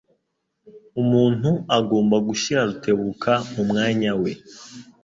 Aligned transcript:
Umuntu 1.01 1.49
agomba 1.77 2.15
gushyira 2.27 2.67
Rutebuka 2.69 3.31
mu 3.53 3.63
mwanya 3.69 4.11
we. 4.21 4.31